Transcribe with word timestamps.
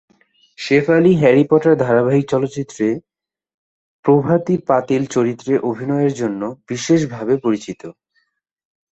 Shefali 0.59 1.13
"Harry 1.15 1.43
Potter" 1.49 1.73
ধারাবাহিক 1.77 2.25
চলচ্চিত্রে 2.29 2.87
"প্রভাতী 4.05 4.55
পাতিল" 4.67 5.01
চরিত্রে 5.07 5.53
অভিনয়ের 5.69 6.13
জন্য 6.13 6.41
বিশেষভাবে 6.69 7.33
পরিচিত। 7.37 7.81